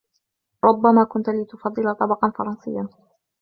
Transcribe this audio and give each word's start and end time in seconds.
ربما، 0.65 1.03
كنت 1.13 1.29
لتفضل 1.29 1.95
طبقًا 1.95 2.29
فرنسيا. 2.37 2.87